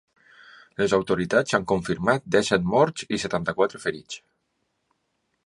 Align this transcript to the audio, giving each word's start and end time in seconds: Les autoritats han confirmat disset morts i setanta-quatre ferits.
Les 0.81 0.95
autoritats 0.97 1.57
han 1.57 1.67
confirmat 1.73 2.25
disset 2.37 2.67
morts 2.73 3.07
i 3.17 3.21
setanta-quatre 3.27 3.83
ferits. 3.87 4.21